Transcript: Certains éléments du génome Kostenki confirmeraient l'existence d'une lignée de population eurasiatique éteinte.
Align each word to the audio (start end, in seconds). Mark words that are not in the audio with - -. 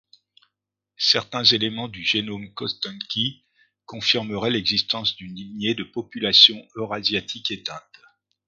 Certains 0.97 1.43
éléments 1.43 1.87
du 1.87 2.03
génome 2.03 2.51
Kostenki 2.55 3.45
confirmeraient 3.85 4.49
l'existence 4.49 5.15
d'une 5.15 5.35
lignée 5.35 5.75
de 5.75 5.83
population 5.83 6.57
eurasiatique 6.75 7.51
éteinte. 7.51 7.99